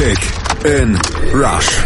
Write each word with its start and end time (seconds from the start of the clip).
Kick 0.00 0.18
in 0.64 0.98
Rush. 1.34 1.84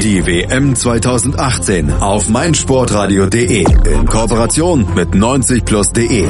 Die 0.00 0.24
WM 0.24 0.76
2018 0.76 1.92
auf 1.94 2.28
meinsportradio.de 2.28 3.64
in 3.92 4.06
Kooperation 4.06 4.86
mit 4.94 5.08
90plus.de. 5.08 6.28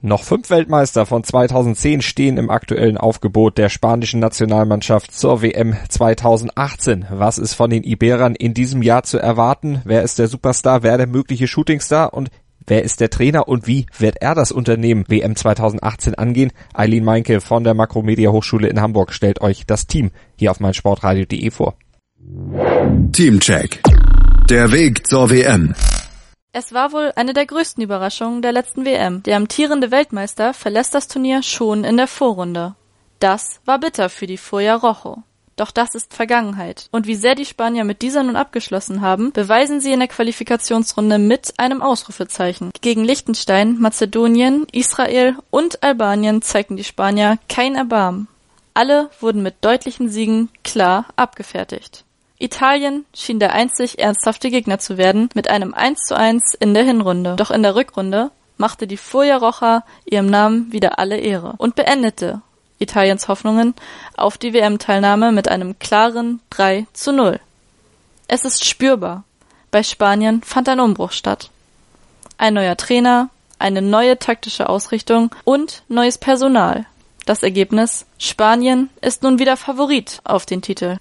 Noch 0.00 0.24
fünf 0.24 0.48
Weltmeister 0.48 1.04
von 1.04 1.22
2010 1.22 2.00
stehen 2.00 2.38
im 2.38 2.48
aktuellen 2.48 2.96
Aufgebot 2.96 3.58
der 3.58 3.68
spanischen 3.68 4.20
Nationalmannschaft 4.20 5.14
zur 5.14 5.42
WM 5.42 5.76
2018. 5.86 7.06
Was 7.10 7.36
ist 7.36 7.52
von 7.52 7.68
den 7.68 7.84
Iberern 7.84 8.34
in 8.34 8.54
diesem 8.54 8.80
Jahr 8.80 9.02
zu 9.02 9.18
erwarten? 9.18 9.82
Wer 9.84 10.02
ist 10.02 10.18
der 10.18 10.28
Superstar? 10.28 10.82
Wer 10.82 10.96
der 10.96 11.06
mögliche 11.06 11.46
Shootingstar? 11.46 12.14
Und 12.14 12.30
Wer 12.66 12.84
ist 12.84 13.00
der 13.00 13.10
Trainer 13.10 13.48
und 13.48 13.66
wie 13.66 13.86
wird 13.98 14.16
er 14.20 14.34
das 14.34 14.52
Unternehmen 14.52 15.04
WM 15.08 15.36
2018 15.36 16.14
angehen? 16.14 16.52
Eileen 16.74 17.04
Meinke 17.04 17.40
von 17.40 17.64
der 17.64 17.74
Makromedia 17.74 18.30
Hochschule 18.30 18.68
in 18.68 18.80
Hamburg 18.80 19.12
stellt 19.12 19.40
euch 19.40 19.66
das 19.66 19.86
Team 19.86 20.10
hier 20.36 20.50
auf 20.50 20.60
meinsportradio.de 20.60 21.50
vor. 21.50 21.74
Teamcheck. 23.12 23.82
Der 24.48 24.70
Weg 24.70 25.06
zur 25.06 25.30
WM. 25.30 25.74
Es 26.52 26.72
war 26.72 26.92
wohl 26.92 27.12
eine 27.16 27.32
der 27.32 27.46
größten 27.46 27.82
Überraschungen 27.82 28.42
der 28.42 28.52
letzten 28.52 28.84
WM. 28.84 29.22
Der 29.22 29.36
amtierende 29.36 29.90
Weltmeister 29.90 30.52
verlässt 30.52 30.94
das 30.94 31.08
Turnier 31.08 31.42
schon 31.42 31.82
in 31.84 31.96
der 31.96 32.06
Vorrunde. 32.06 32.74
Das 33.18 33.60
war 33.64 33.80
bitter 33.80 34.08
für 34.08 34.26
die 34.26 34.36
Foya 34.36 34.74
Rojo. 34.74 35.22
Doch 35.56 35.70
das 35.70 35.94
ist 35.94 36.14
Vergangenheit. 36.14 36.88
Und 36.92 37.06
wie 37.06 37.14
sehr 37.14 37.34
die 37.34 37.44
Spanier 37.44 37.84
mit 37.84 38.02
dieser 38.02 38.22
nun 38.22 38.36
abgeschlossen 38.36 39.00
haben, 39.00 39.32
beweisen 39.32 39.80
sie 39.80 39.92
in 39.92 40.00
der 40.00 40.08
Qualifikationsrunde 40.08 41.18
mit 41.18 41.58
einem 41.58 41.82
Ausrufezeichen. 41.82 42.70
Gegen 42.80 43.04
Liechtenstein, 43.04 43.78
Mazedonien, 43.78 44.66
Israel 44.72 45.36
und 45.50 45.82
Albanien 45.82 46.42
zeigten 46.42 46.76
die 46.76 46.84
Spanier 46.84 47.38
kein 47.48 47.74
Erbarmen. 47.74 48.28
Alle 48.74 49.10
wurden 49.20 49.42
mit 49.42 49.56
deutlichen 49.60 50.08
Siegen 50.08 50.48
klar 50.64 51.06
abgefertigt. 51.16 52.04
Italien 52.38 53.04
schien 53.14 53.38
der 53.38 53.52
einzig 53.52 53.98
ernsthafte 53.98 54.50
Gegner 54.50 54.78
zu 54.78 54.96
werden, 54.96 55.28
mit 55.34 55.48
einem 55.48 55.74
1 55.74 56.00
zu 56.00 56.16
1 56.16 56.54
in 56.58 56.74
der 56.74 56.82
Hinrunde. 56.82 57.36
Doch 57.36 57.50
in 57.50 57.62
der 57.62 57.76
Rückrunde 57.76 58.30
machte 58.56 58.86
die 58.86 58.96
Foja 58.96 59.36
Rocha 59.36 59.84
ihrem 60.04 60.26
Namen 60.26 60.72
wieder 60.72 60.98
alle 60.98 61.18
Ehre 61.18 61.54
und 61.58 61.76
beendete 61.76 62.42
Italiens 62.82 63.28
Hoffnungen 63.28 63.74
auf 64.16 64.36
die 64.36 64.52
WM-Teilnahme 64.52 65.32
mit 65.32 65.48
einem 65.48 65.78
klaren 65.78 66.40
3 66.50 66.86
zu 66.92 67.12
0. 67.12 67.40
Es 68.28 68.44
ist 68.44 68.64
spürbar. 68.64 69.24
Bei 69.70 69.82
Spanien 69.82 70.42
fand 70.42 70.68
ein 70.68 70.80
Umbruch 70.80 71.12
statt. 71.12 71.50
Ein 72.38 72.54
neuer 72.54 72.76
Trainer, 72.76 73.30
eine 73.58 73.80
neue 73.80 74.18
taktische 74.18 74.68
Ausrichtung 74.68 75.30
und 75.44 75.82
neues 75.88 76.18
Personal. 76.18 76.86
Das 77.24 77.42
Ergebnis? 77.42 78.04
Spanien 78.18 78.90
ist 79.00 79.22
nun 79.22 79.38
wieder 79.38 79.56
Favorit 79.56 80.20
auf 80.24 80.44
den 80.44 80.60
Titel. 80.60 80.98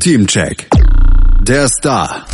Teamcheck. 0.00 0.68
Der 1.42 1.68
Star. 1.68 2.26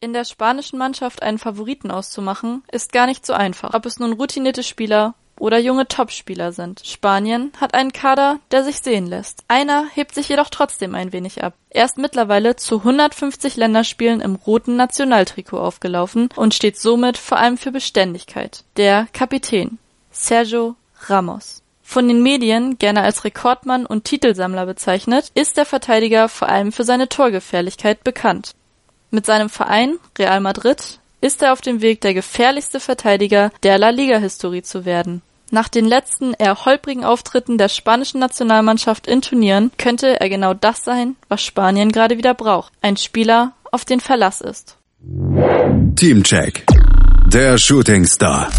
In 0.00 0.12
der 0.12 0.24
spanischen 0.24 0.78
Mannschaft 0.78 1.22
einen 1.22 1.38
Favoriten 1.38 1.90
auszumachen, 1.90 2.62
ist 2.70 2.92
gar 2.92 3.06
nicht 3.06 3.24
so 3.24 3.32
einfach. 3.32 3.72
Ob 3.72 3.86
es 3.86 3.98
nun 3.98 4.12
routinierte 4.12 4.62
Spieler 4.62 5.14
oder 5.38 5.58
junge 5.58 5.86
Topspieler 5.88 6.52
sind. 6.52 6.82
Spanien 6.84 7.52
hat 7.60 7.74
einen 7.74 7.92
Kader, 7.92 8.38
der 8.50 8.64
sich 8.64 8.80
sehen 8.80 9.06
lässt. 9.06 9.44
Einer 9.48 9.86
hebt 9.94 10.14
sich 10.14 10.28
jedoch 10.28 10.50
trotzdem 10.50 10.94
ein 10.94 11.12
wenig 11.12 11.42
ab. 11.42 11.54
Er 11.70 11.84
ist 11.84 11.98
mittlerweile 11.98 12.56
zu 12.56 12.78
150 12.78 13.56
Länderspielen 13.56 14.20
im 14.20 14.34
roten 14.34 14.76
Nationaltrikot 14.76 15.58
aufgelaufen 15.58 16.28
und 16.36 16.54
steht 16.54 16.78
somit 16.78 17.18
vor 17.18 17.38
allem 17.38 17.58
für 17.58 17.72
Beständigkeit. 17.72 18.64
Der 18.76 19.06
Kapitän 19.12 19.78
Sergio 20.10 20.76
Ramos. 21.08 21.62
Von 21.82 22.08
den 22.08 22.22
Medien 22.22 22.78
gerne 22.78 23.02
als 23.02 23.24
Rekordmann 23.24 23.86
und 23.86 24.04
Titelsammler 24.04 24.66
bezeichnet, 24.66 25.30
ist 25.34 25.56
der 25.56 25.64
Verteidiger 25.64 26.28
vor 26.28 26.48
allem 26.48 26.72
für 26.72 26.82
seine 26.82 27.08
Torgefährlichkeit 27.08 28.02
bekannt. 28.02 28.56
Mit 29.12 29.24
seinem 29.24 29.48
Verein 29.48 29.98
Real 30.18 30.40
Madrid 30.40 30.98
ist 31.20 31.42
er 31.42 31.52
auf 31.52 31.60
dem 31.60 31.80
Weg, 31.80 32.00
der 32.00 32.14
gefährlichste 32.14 32.80
Verteidiger 32.80 33.50
der 33.62 33.78
La 33.78 33.90
Liga-Historie 33.90 34.62
zu 34.62 34.84
werden. 34.84 35.22
Nach 35.50 35.68
den 35.68 35.84
letzten 35.84 36.34
eher 36.34 36.64
holprigen 36.64 37.04
Auftritten 37.04 37.56
der 37.56 37.68
spanischen 37.68 38.18
Nationalmannschaft 38.18 39.06
in 39.06 39.22
Turnieren 39.22 39.70
könnte 39.78 40.20
er 40.20 40.28
genau 40.28 40.54
das 40.54 40.82
sein, 40.84 41.16
was 41.28 41.42
Spanien 41.42 41.92
gerade 41.92 42.18
wieder 42.18 42.34
braucht. 42.34 42.72
Ein 42.82 42.96
Spieler, 42.96 43.52
auf 43.70 43.84
den 43.84 44.00
Verlass 44.00 44.40
ist. 44.40 44.76
Teamcheck. 45.96 46.64
Der 47.26 47.58
Shooting 47.58 48.04
Star. 48.06 48.50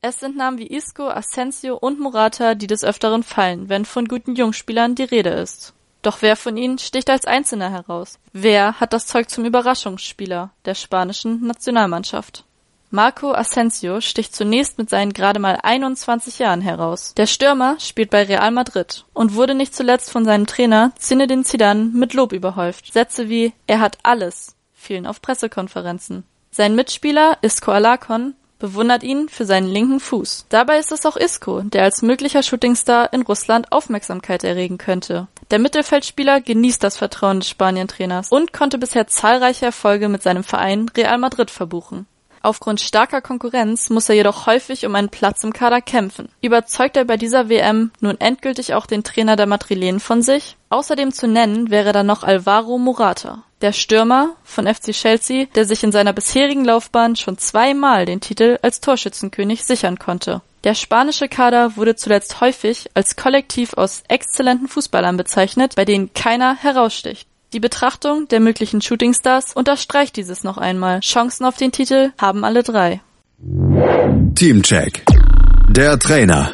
Es 0.00 0.20
sind 0.20 0.36
Namen 0.36 0.58
wie 0.58 0.68
Isco, 0.68 1.08
Asensio 1.08 1.76
und 1.76 1.98
Morata, 1.98 2.54
die 2.54 2.68
des 2.68 2.84
Öfteren 2.84 3.24
fallen, 3.24 3.68
wenn 3.68 3.84
von 3.84 4.06
guten 4.06 4.36
Jungspielern 4.36 4.94
die 4.94 5.04
Rede 5.04 5.30
ist. 5.30 5.74
Doch 6.08 6.22
wer 6.22 6.36
von 6.36 6.56
ihnen 6.56 6.78
sticht 6.78 7.10
als 7.10 7.26
Einzelner 7.26 7.70
heraus? 7.70 8.18
Wer 8.32 8.80
hat 8.80 8.94
das 8.94 9.06
Zeug 9.06 9.28
zum 9.28 9.44
Überraschungsspieler 9.44 10.48
der 10.64 10.74
spanischen 10.74 11.46
Nationalmannschaft? 11.46 12.44
Marco 12.90 13.34
Asensio 13.34 14.00
sticht 14.00 14.34
zunächst 14.34 14.78
mit 14.78 14.88
seinen 14.88 15.12
gerade 15.12 15.38
mal 15.38 15.58
21 15.62 16.38
Jahren 16.38 16.62
heraus. 16.62 17.12
Der 17.18 17.26
Stürmer 17.26 17.78
spielt 17.78 18.08
bei 18.08 18.22
Real 18.22 18.50
Madrid 18.52 19.04
und 19.12 19.34
wurde 19.34 19.54
nicht 19.54 19.74
zuletzt 19.74 20.10
von 20.10 20.24
seinem 20.24 20.46
Trainer 20.46 20.92
Zinedine 20.96 21.44
Zidane 21.44 21.90
mit 21.92 22.14
Lob 22.14 22.32
überhäuft. 22.32 22.90
Sätze 22.90 23.28
wie 23.28 23.52
er 23.66 23.80
hat 23.80 23.98
alles 24.02 24.56
fielen 24.72 25.06
auf 25.06 25.20
Pressekonferenzen. 25.20 26.24
Sein 26.50 26.74
Mitspieler 26.74 27.36
Isco 27.42 27.70
Alacon 27.70 28.32
bewundert 28.58 29.02
ihn 29.02 29.28
für 29.28 29.44
seinen 29.44 29.68
linken 29.68 30.00
Fuß. 30.00 30.46
Dabei 30.48 30.78
ist 30.78 30.92
es 30.92 31.06
auch 31.06 31.16
Isco, 31.16 31.60
der 31.60 31.84
als 31.84 32.02
möglicher 32.02 32.42
Shootingstar 32.42 33.12
in 33.12 33.22
Russland 33.22 33.72
Aufmerksamkeit 33.72 34.44
erregen 34.44 34.78
könnte. 34.78 35.28
Der 35.50 35.58
Mittelfeldspieler 35.58 36.42
genießt 36.42 36.84
das 36.84 36.98
Vertrauen 36.98 37.40
des 37.40 37.48
Spanientrainers 37.48 38.30
und 38.30 38.52
konnte 38.52 38.76
bisher 38.76 39.06
zahlreiche 39.06 39.66
Erfolge 39.66 40.08
mit 40.08 40.22
seinem 40.22 40.44
Verein 40.44 40.90
Real 40.94 41.16
Madrid 41.16 41.50
verbuchen. 41.50 42.06
Aufgrund 42.42 42.80
starker 42.80 43.20
Konkurrenz 43.20 43.90
muss 43.90 44.08
er 44.08 44.14
jedoch 44.14 44.46
häufig 44.46 44.86
um 44.86 44.94
einen 44.94 45.08
Platz 45.08 45.42
im 45.42 45.52
Kader 45.52 45.80
kämpfen. 45.80 46.28
Überzeugt 46.40 46.96
er 46.96 47.04
bei 47.04 47.16
dieser 47.16 47.48
WM 47.48 47.90
nun 48.00 48.20
endgültig 48.20 48.74
auch 48.74 48.86
den 48.86 49.02
Trainer 49.04 49.36
der 49.36 49.46
Madrilenen 49.46 50.00
von 50.00 50.22
sich? 50.22 50.56
Außerdem 50.70 51.12
zu 51.12 51.26
nennen 51.26 51.70
wäre 51.70 51.92
da 51.92 52.02
noch 52.02 52.22
Alvaro 52.22 52.78
Morata, 52.78 53.42
der 53.60 53.72
Stürmer 53.72 54.36
von 54.44 54.72
FC 54.72 54.92
Chelsea, 54.92 55.46
der 55.54 55.64
sich 55.64 55.82
in 55.82 55.92
seiner 55.92 56.12
bisherigen 56.12 56.64
Laufbahn 56.64 57.16
schon 57.16 57.38
zweimal 57.38 58.04
den 58.04 58.20
Titel 58.20 58.58
als 58.62 58.80
Torschützenkönig 58.80 59.64
sichern 59.64 59.98
konnte. 59.98 60.42
Der 60.64 60.74
spanische 60.74 61.28
Kader 61.28 61.76
wurde 61.76 61.94
zuletzt 61.96 62.40
häufig 62.40 62.90
als 62.94 63.16
Kollektiv 63.16 63.74
aus 63.74 64.02
exzellenten 64.08 64.68
Fußballern 64.68 65.16
bezeichnet, 65.16 65.74
bei 65.76 65.84
denen 65.84 66.12
keiner 66.12 66.56
heraussticht. 66.56 67.28
Die 67.52 67.60
Betrachtung 67.60 68.28
der 68.28 68.40
möglichen 68.40 68.82
Shootingstars 68.82 69.54
unterstreicht 69.54 70.16
dieses 70.16 70.44
noch 70.44 70.58
einmal. 70.58 71.00
Chancen 71.00 71.46
auf 71.46 71.56
den 71.56 71.72
Titel 71.72 72.10
haben 72.20 72.44
alle 72.44 72.62
drei. 72.62 73.00
Teamcheck. 74.34 75.04
Der 75.70 75.98
Trainer. 75.98 76.52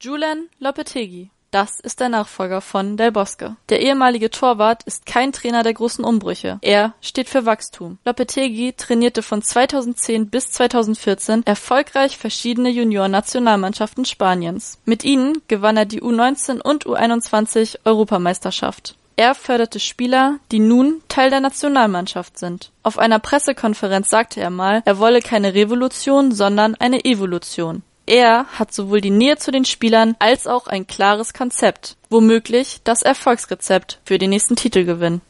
Julian 0.00 0.48
Lopetegui. 0.58 1.31
Das 1.52 1.80
ist 1.80 2.00
der 2.00 2.08
Nachfolger 2.08 2.62
von 2.62 2.96
Del 2.96 3.12
Bosque. 3.12 3.56
Der 3.68 3.82
ehemalige 3.82 4.30
Torwart 4.30 4.84
ist 4.84 5.04
kein 5.04 5.32
Trainer 5.32 5.62
der 5.62 5.74
großen 5.74 6.02
Umbrüche. 6.02 6.58
Er 6.62 6.94
steht 7.02 7.28
für 7.28 7.44
Wachstum. 7.44 7.98
Lopetegui 8.06 8.72
trainierte 8.72 9.22
von 9.22 9.42
2010 9.42 10.30
bis 10.30 10.50
2014 10.50 11.44
erfolgreich 11.44 12.16
verschiedene 12.16 12.70
Junioren-Nationalmannschaften 12.70 14.06
Spaniens. 14.06 14.78
Mit 14.86 15.04
ihnen 15.04 15.42
gewann 15.46 15.76
er 15.76 15.84
die 15.84 16.00
U19 16.00 16.58
und 16.62 16.86
U21 16.86 17.80
Europameisterschaft. 17.84 18.96
Er 19.16 19.34
förderte 19.34 19.78
Spieler, 19.78 20.38
die 20.52 20.58
nun 20.58 21.02
Teil 21.08 21.28
der 21.28 21.40
Nationalmannschaft 21.40 22.38
sind. 22.38 22.70
Auf 22.82 22.98
einer 22.98 23.18
Pressekonferenz 23.18 24.08
sagte 24.08 24.40
er 24.40 24.48
mal, 24.48 24.80
er 24.86 24.98
wolle 24.98 25.20
keine 25.20 25.52
Revolution, 25.52 26.32
sondern 26.32 26.74
eine 26.76 27.04
Evolution. 27.04 27.82
Er 28.06 28.46
hat 28.58 28.72
sowohl 28.72 29.00
die 29.00 29.10
Nähe 29.10 29.36
zu 29.36 29.52
den 29.52 29.64
Spielern 29.64 30.16
als 30.18 30.46
auch 30.46 30.66
ein 30.66 30.86
klares 30.86 31.32
Konzept, 31.32 31.96
womöglich 32.10 32.80
das 32.82 33.02
Erfolgsrezept 33.02 34.00
für 34.04 34.18
den 34.18 34.30
nächsten 34.30 34.56
Titelgewinn. 34.56 35.20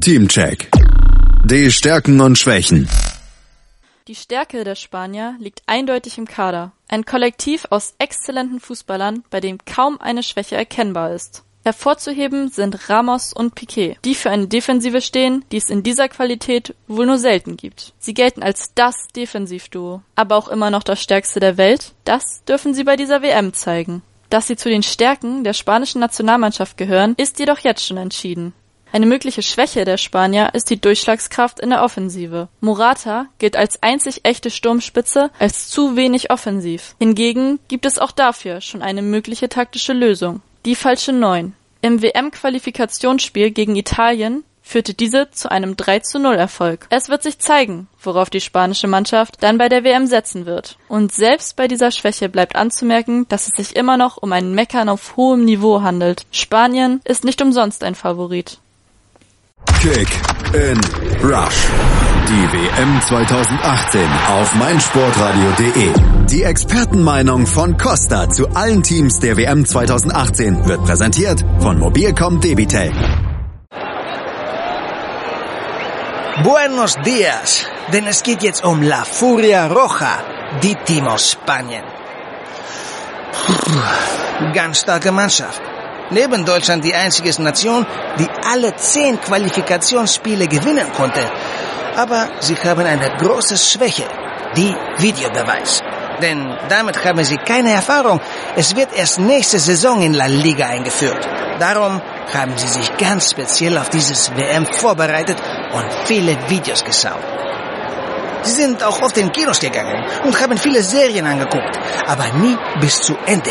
Teamcheck. 0.00 0.70
Die 1.44 1.70
Stärken 1.70 2.20
und 2.20 2.36
Schwächen. 2.36 2.88
Die 4.08 4.16
Stärke 4.16 4.64
der 4.64 4.74
Spanier 4.74 5.36
liegt 5.38 5.62
eindeutig 5.66 6.18
im 6.18 6.26
Kader. 6.26 6.72
Ein 6.88 7.04
Kollektiv 7.04 7.66
aus 7.70 7.94
exzellenten 7.98 8.58
Fußballern, 8.58 9.22
bei 9.30 9.40
dem 9.40 9.58
kaum 9.64 10.00
eine 10.00 10.24
Schwäche 10.24 10.56
erkennbar 10.56 11.14
ist. 11.14 11.44
Hervorzuheben 11.62 12.48
sind 12.48 12.88
Ramos 12.88 13.32
und 13.32 13.54
Piquet, 13.54 13.98
die 14.04 14.14
für 14.14 14.30
eine 14.30 14.46
Defensive 14.46 15.02
stehen, 15.02 15.44
die 15.52 15.58
es 15.58 15.68
in 15.68 15.82
dieser 15.82 16.08
Qualität 16.08 16.74
wohl 16.88 17.06
nur 17.06 17.18
selten 17.18 17.56
gibt. 17.56 17.92
Sie 17.98 18.14
gelten 18.14 18.42
als 18.42 18.72
das 18.74 19.08
Defensivduo, 19.14 20.00
aber 20.14 20.36
auch 20.36 20.48
immer 20.48 20.70
noch 20.70 20.82
das 20.82 21.02
stärkste 21.02 21.38
der 21.38 21.58
Welt. 21.58 21.92
Das 22.04 22.44
dürfen 22.44 22.72
sie 22.72 22.84
bei 22.84 22.96
dieser 22.96 23.20
WM 23.22 23.52
zeigen. 23.52 24.02
Dass 24.30 24.46
sie 24.46 24.56
zu 24.56 24.70
den 24.70 24.82
Stärken 24.82 25.44
der 25.44 25.52
spanischen 25.52 26.00
Nationalmannschaft 26.00 26.76
gehören, 26.76 27.14
ist 27.16 27.38
jedoch 27.38 27.58
jetzt 27.58 27.84
schon 27.84 27.98
entschieden. 27.98 28.54
Eine 28.92 29.06
mögliche 29.06 29.42
Schwäche 29.42 29.84
der 29.84 29.98
Spanier 29.98 30.50
ist 30.52 30.68
die 30.70 30.80
Durchschlagskraft 30.80 31.60
in 31.60 31.70
der 31.70 31.84
Offensive. 31.84 32.48
Morata 32.60 33.26
gilt 33.38 33.56
als 33.56 33.82
einzig 33.82 34.24
echte 34.24 34.50
Sturmspitze 34.50 35.30
als 35.38 35.68
zu 35.68 35.94
wenig 35.94 36.30
offensiv. 36.30 36.96
Hingegen 36.98 37.60
gibt 37.68 37.86
es 37.86 37.98
auch 37.98 38.10
dafür 38.10 38.60
schon 38.60 38.82
eine 38.82 39.02
mögliche 39.02 39.48
taktische 39.48 39.92
Lösung. 39.92 40.42
Die 40.66 40.74
falsche 40.74 41.14
Neun. 41.14 41.54
Im 41.80 42.02
WM-Qualifikationsspiel 42.02 43.50
gegen 43.50 43.76
Italien 43.76 44.44
führte 44.60 44.92
diese 44.92 45.30
zu 45.30 45.50
einem 45.50 45.74
3 45.74 46.00
zu 46.00 46.18
0 46.18 46.34
Erfolg. 46.34 46.86
Es 46.90 47.08
wird 47.08 47.22
sich 47.22 47.38
zeigen, 47.38 47.88
worauf 48.02 48.28
die 48.28 48.42
spanische 48.42 48.86
Mannschaft 48.86 49.42
dann 49.42 49.56
bei 49.56 49.70
der 49.70 49.84
WM 49.84 50.06
setzen 50.06 50.44
wird. 50.44 50.76
Und 50.86 51.12
selbst 51.12 51.56
bei 51.56 51.66
dieser 51.66 51.90
Schwäche 51.90 52.28
bleibt 52.28 52.56
anzumerken, 52.56 53.26
dass 53.28 53.48
es 53.48 53.54
sich 53.54 53.74
immer 53.74 53.96
noch 53.96 54.18
um 54.18 54.32
ein 54.32 54.54
Meckern 54.54 54.90
auf 54.90 55.16
hohem 55.16 55.46
Niveau 55.46 55.80
handelt. 55.80 56.26
Spanien 56.30 57.00
ist 57.04 57.24
nicht 57.24 57.40
umsonst 57.40 57.82
ein 57.82 57.94
Favorit. 57.94 58.58
Kick 59.80 60.08
in 60.52 60.78
Rush. 61.22 61.70
Die 62.30 62.52
WM 62.52 63.00
2018 63.02 64.08
auf 64.28 64.54
meinsportradio.de. 64.54 65.92
Die 66.30 66.44
Expertenmeinung 66.44 67.44
von 67.44 67.76
Costa 67.76 68.30
zu 68.30 68.46
allen 68.54 68.84
Teams 68.84 69.18
der 69.18 69.36
WM 69.36 69.66
2018 69.66 70.64
wird 70.64 70.84
präsentiert 70.84 71.44
von 71.58 71.80
Mobilcom 71.80 72.40
Debitel. 72.40 72.92
Buenos 76.44 76.94
días, 77.04 77.66
denn 77.92 78.06
es 78.06 78.22
geht 78.22 78.44
jetzt 78.44 78.64
um 78.64 78.80
La 78.80 79.02
Furia 79.04 79.66
Roja, 79.66 80.22
die 80.62 80.76
Team 80.86 81.08
aus 81.08 81.32
Spanien. 81.32 81.82
Ganz 84.54 84.82
starke 84.82 85.10
Mannschaft. 85.10 85.60
Neben 86.10 86.44
Deutschland 86.44 86.84
die 86.84 86.94
einzige 86.94 87.42
Nation, 87.42 87.84
die 88.20 88.28
alle 88.44 88.76
zehn 88.76 89.20
Qualifikationsspiele 89.20 90.46
gewinnen 90.46 90.92
konnte. 90.96 91.22
Aber 91.96 92.28
sie 92.40 92.56
haben 92.56 92.86
eine 92.86 93.10
große 93.18 93.56
Schwäche, 93.56 94.04
die 94.56 94.74
Videobeweis. 94.98 95.82
Denn 96.20 96.56
damit 96.68 97.04
haben 97.04 97.24
sie 97.24 97.36
keine 97.36 97.72
Erfahrung. 97.72 98.20
Es 98.56 98.76
wird 98.76 98.96
erst 98.96 99.18
nächste 99.18 99.58
Saison 99.58 100.02
in 100.02 100.14
La 100.14 100.26
Liga 100.26 100.66
eingeführt. 100.66 101.26
Darum 101.58 102.00
haben 102.32 102.56
sie 102.56 102.68
sich 102.68 102.96
ganz 102.96 103.30
speziell 103.30 103.76
auf 103.78 103.90
dieses 103.90 104.30
WM 104.36 104.66
vorbereitet 104.66 105.36
und 105.72 105.86
viele 106.04 106.36
Videos 106.48 106.84
geschaut. 106.84 107.24
Sie 108.42 108.52
sind 108.52 108.82
auch 108.82 109.02
oft 109.02 109.16
in 109.18 109.30
Kinos 109.32 109.60
gegangen 109.60 110.02
und 110.24 110.40
haben 110.40 110.56
viele 110.56 110.82
Serien 110.82 111.26
angeguckt, 111.26 111.78
aber 112.06 112.28
nie 112.38 112.56
bis 112.80 113.00
zu 113.00 113.16
Ende. 113.26 113.50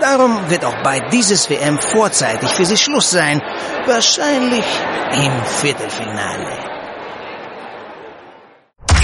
Darum 0.00 0.48
wird 0.48 0.64
auch 0.64 0.82
bei 0.82 1.00
dieses 1.12 1.48
WM 1.50 1.78
vorzeitig 1.78 2.50
für 2.50 2.64
sie 2.64 2.76
Schluss 2.76 3.10
sein, 3.10 3.42
wahrscheinlich 3.86 4.64
im 5.12 5.44
Viertelfinale. 5.44 6.75